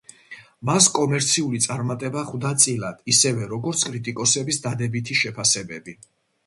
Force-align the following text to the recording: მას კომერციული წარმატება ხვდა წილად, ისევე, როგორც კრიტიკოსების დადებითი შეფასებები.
მას 0.69 0.87
კომერციული 0.95 1.59
წარმატება 1.65 2.23
ხვდა 2.31 2.55
წილად, 2.65 3.05
ისევე, 3.15 3.51
როგორც 3.55 3.85
კრიტიკოსების 3.93 4.61
დადებითი 4.69 5.21
შეფასებები. 5.25 5.99